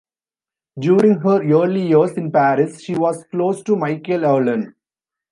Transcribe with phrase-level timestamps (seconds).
[0.79, 4.73] During her early years in Paris, she was close to Michael Arlen.